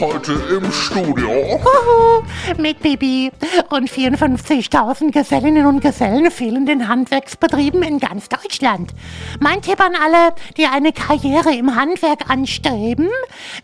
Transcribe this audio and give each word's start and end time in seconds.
Heute 0.00 0.32
im 0.50 0.72
Studio. 0.72 1.30
Huhu, 1.30 2.22
mit 2.60 2.80
Bibi 2.80 3.30
und 3.70 3.90
54.000 3.90 5.12
Gesellinnen 5.12 5.66
und 5.66 5.80
Gesellen 5.80 6.30
fehlen 6.30 6.66
den 6.66 6.88
Handwerksbetrieben 6.88 7.82
in 7.82 7.98
ganz 7.98 8.28
Deutschland. 8.28 8.92
Mein 9.40 9.60
Tipp 9.60 9.80
an 9.80 9.92
alle, 9.94 10.34
die 10.56 10.66
eine 10.66 10.92
Karriere 10.92 11.54
im 11.54 11.76
Handwerk 11.76 12.30
anstreben, 12.30 13.08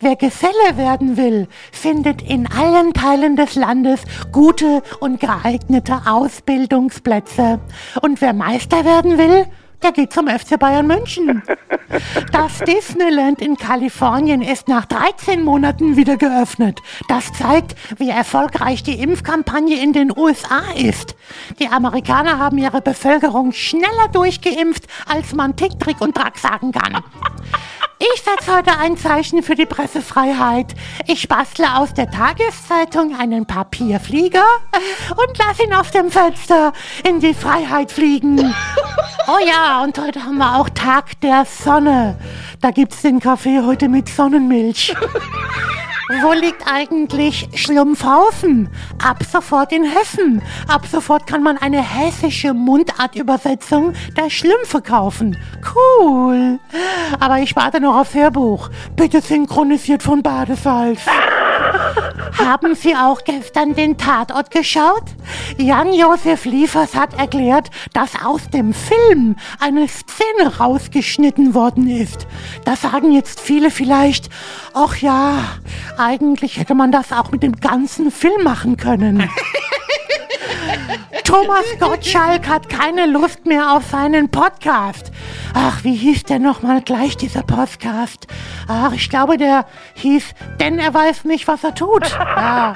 wer 0.00 0.16
Geselle 0.16 0.76
werden 0.76 1.16
will, 1.16 1.48
findet 1.72 2.22
in 2.22 2.46
allen 2.46 2.92
Teilen 2.92 3.36
des 3.36 3.54
Landes 3.54 4.02
gute 4.30 4.82
und 5.00 5.20
geeignete 5.20 6.02
Ausbildungsplätze. 6.06 7.58
Und 8.02 8.20
wer 8.20 8.32
Meister 8.32 8.84
werden 8.84 9.18
will, 9.18 9.46
der 9.82 9.92
geht 9.92 10.12
zum 10.12 10.28
FC 10.28 10.58
Bayern 10.58 10.86
München. 10.86 11.42
Das 12.32 12.58
Disneyland 12.58 13.40
in 13.40 13.56
Kalifornien 13.56 14.42
ist 14.42 14.68
nach 14.68 14.84
13 14.84 15.42
Monaten 15.42 15.96
wieder 15.96 16.18
geöffnet. 16.18 16.82
Das 17.08 17.32
zeigt, 17.32 17.74
wie 17.98 18.10
erfolgreich 18.10 18.82
die 18.82 19.00
Impfkampagne 19.00 19.82
in 19.82 19.94
den 19.94 20.14
USA 20.14 20.60
ist. 20.76 21.16
Die 21.58 21.68
Amerikaner 21.68 22.38
haben 22.38 22.58
ihre 22.58 22.82
Bevölkerung 22.82 23.52
schneller 23.52 24.08
durchgeimpft, 24.12 24.86
als 25.06 25.34
man 25.34 25.56
Tick, 25.56 25.80
Trick 25.80 26.02
und 26.02 26.14
Track 26.14 26.36
sagen 26.38 26.72
kann. 26.72 27.02
Ich 28.00 28.22
setze 28.22 28.56
heute 28.56 28.78
ein 28.78 28.96
Zeichen 28.96 29.42
für 29.42 29.56
die 29.56 29.66
Pressefreiheit. 29.66 30.74
Ich 31.06 31.26
bastle 31.26 31.76
aus 31.76 31.94
der 31.94 32.10
Tageszeitung 32.10 33.18
einen 33.18 33.46
Papierflieger 33.46 34.44
und 35.10 35.38
lass 35.38 35.58
ihn 35.58 35.74
auf 35.74 35.90
dem 35.90 36.10
Fenster 36.10 36.72
in 37.02 37.18
die 37.18 37.34
Freiheit 37.34 37.90
fliegen. 37.90 38.54
Oh 39.30 39.46
ja, 39.46 39.84
und 39.84 39.98
heute 39.98 40.24
haben 40.24 40.38
wir 40.38 40.56
auch 40.56 40.70
Tag 40.70 41.20
der 41.20 41.44
Sonne. 41.44 42.16
Da 42.62 42.70
gibt's 42.70 43.02
den 43.02 43.20
Kaffee 43.20 43.60
heute 43.60 43.90
mit 43.90 44.08
Sonnenmilch. 44.08 44.94
Wo 46.22 46.32
liegt 46.32 46.62
eigentlich 46.66 47.46
Schlumpfhausen? 47.52 48.70
Ab 49.04 49.18
sofort 49.30 49.70
in 49.72 49.84
Hessen. 49.84 50.40
Ab 50.66 50.86
sofort 50.90 51.26
kann 51.26 51.42
man 51.42 51.58
eine 51.58 51.82
hessische 51.82 52.54
Mundartübersetzung 52.54 53.92
der 54.16 54.30
Schlümpfe 54.30 54.80
kaufen. 54.80 55.36
Cool. 55.74 56.58
Aber 57.20 57.40
ich 57.40 57.54
warte 57.54 57.80
noch 57.80 57.98
auf 57.98 58.14
Hörbuch. 58.14 58.70
Bitte 58.96 59.20
synchronisiert 59.20 60.02
von 60.02 60.22
Badesalz. 60.22 61.00
Haben 62.36 62.74
Sie 62.74 62.94
auch 62.94 63.24
gestern 63.24 63.74
den 63.74 63.96
Tatort 63.96 64.50
geschaut? 64.50 65.04
Jan-Josef 65.56 66.44
Liefers 66.44 66.94
hat 66.94 67.18
erklärt, 67.18 67.70
dass 67.92 68.10
aus 68.24 68.48
dem 68.50 68.74
Film 68.74 69.36
eine 69.60 69.86
Szene 69.88 70.58
rausgeschnitten 70.58 71.54
worden 71.54 71.88
ist. 71.88 72.26
Da 72.64 72.76
sagen 72.76 73.12
jetzt 73.12 73.40
viele 73.40 73.70
vielleicht, 73.70 74.28
ach 74.74 74.96
ja, 74.96 75.44
eigentlich 75.96 76.58
hätte 76.58 76.74
man 76.74 76.92
das 76.92 77.12
auch 77.12 77.30
mit 77.30 77.42
dem 77.42 77.56
ganzen 77.56 78.10
Film 78.10 78.42
machen 78.44 78.76
können. 78.76 79.28
Thomas 81.40 81.66
Gottschalk 81.78 82.48
hat 82.48 82.68
keine 82.68 83.06
Lust 83.06 83.46
mehr 83.46 83.76
auf 83.76 83.84
seinen 83.84 84.28
Podcast. 84.28 85.12
Ach, 85.54 85.84
wie 85.84 85.94
hieß 85.94 86.24
der 86.24 86.40
nochmal 86.40 86.82
gleich, 86.82 87.16
dieser 87.16 87.44
Podcast? 87.44 88.26
Ach, 88.66 88.90
ich 88.92 89.08
glaube, 89.08 89.36
der 89.36 89.64
hieß, 89.94 90.24
denn 90.58 90.80
er 90.80 90.92
weiß 90.92 91.26
nicht, 91.26 91.46
was 91.46 91.62
er 91.62 91.76
tut. 91.76 92.10
Ja. 92.10 92.74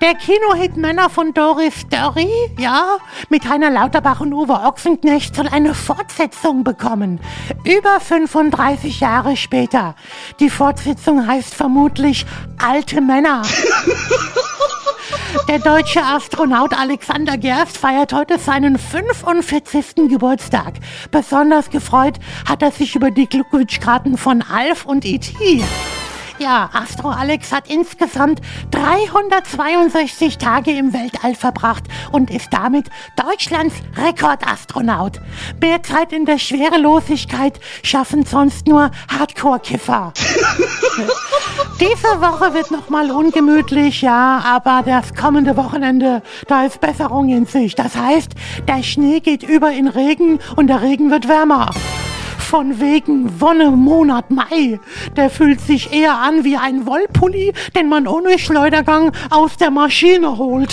Der 0.00 0.14
Kinohit 0.14 0.76
Männer 0.76 1.10
von 1.10 1.34
Doris 1.34 1.88
Dörry, 1.88 2.30
ja, 2.58 2.98
mit 3.28 3.48
Heiner 3.48 3.70
Lauterbach 3.70 4.20
und 4.20 4.32
Uwe 4.32 4.52
Ochsenknecht 4.52 5.34
soll 5.34 5.48
eine 5.48 5.74
Fortsetzung 5.74 6.62
bekommen. 6.62 7.18
Über 7.64 7.98
35 7.98 9.00
Jahre 9.00 9.36
später. 9.36 9.96
Die 10.38 10.50
Fortsetzung 10.50 11.26
heißt 11.26 11.52
vermutlich 11.52 12.24
Alte 12.64 13.00
Männer. 13.00 13.42
Der 15.48 15.58
deutsche 15.58 16.02
Astronaut 16.02 16.72
Alexander 16.72 17.36
Gerst 17.36 17.78
feiert 17.78 18.12
heute 18.12 18.38
seinen 18.38 18.78
45. 18.78 20.08
Geburtstag. 20.08 20.74
Besonders 21.10 21.70
gefreut 21.70 22.14
hat 22.48 22.62
er 22.62 22.72
sich 22.72 22.96
über 22.96 23.10
die 23.10 23.28
Glückwunschkarten 23.28 24.18
von 24.18 24.42
Alf 24.42 24.84
und 24.84 25.04
E.T. 25.04 25.62
Ja, 26.38 26.68
Astro 26.72 27.08
Alex 27.08 27.50
hat 27.50 27.70
insgesamt 27.70 28.40
362 28.70 30.36
Tage 30.36 30.72
im 30.72 30.92
Weltall 30.92 31.34
verbracht 31.34 31.84
und 32.12 32.30
ist 32.30 32.48
damit 32.52 32.88
Deutschlands 33.16 33.74
Rekordastronaut. 33.96 35.20
Mehr 35.62 35.82
Zeit 35.82 36.12
in 36.12 36.26
der 36.26 36.38
Schwerelosigkeit 36.38 37.58
schaffen 37.82 38.26
sonst 38.26 38.66
nur 38.66 38.90
Hardcore-Kiffer. 39.08 40.12
Diese 41.80 42.20
Woche 42.20 42.52
wird 42.54 42.70
nochmal 42.70 43.10
ungemütlich, 43.10 44.02
ja, 44.02 44.40
aber 44.44 44.82
das 44.84 45.14
kommende 45.14 45.56
Wochenende, 45.56 46.22
da 46.48 46.64
ist 46.64 46.80
Besserung 46.80 47.28
in 47.28 47.46
Sicht. 47.46 47.78
Das 47.78 47.96
heißt, 47.96 48.32
der 48.66 48.82
Schnee 48.82 49.20
geht 49.20 49.42
über 49.42 49.70
in 49.72 49.88
Regen 49.88 50.38
und 50.56 50.66
der 50.68 50.80
Regen 50.82 51.10
wird 51.10 51.28
wärmer. 51.28 51.70
Von 52.38 52.80
wegen 52.80 53.40
Wonne 53.40 53.70
Monat 53.72 54.30
Mai. 54.30 54.78
Der 55.16 55.30
fühlt 55.30 55.60
sich 55.60 55.92
eher 55.92 56.16
an 56.16 56.44
wie 56.44 56.56
ein 56.56 56.86
Wollpulli, 56.86 57.52
den 57.74 57.88
man 57.88 58.06
ohne 58.06 58.38
Schleudergang 58.38 59.10
aus 59.30 59.56
der 59.56 59.70
Maschine 59.70 60.38
holt. 60.38 60.72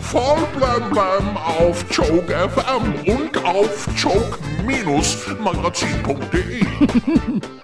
Voll 0.00 0.38
blem 0.56 0.90
blem 0.90 1.36
auf 1.58 1.84
Joke 1.90 2.32
FM 2.32 2.94
und 3.14 3.44
auf 3.44 3.86
joke-magazin.de. 3.96 6.64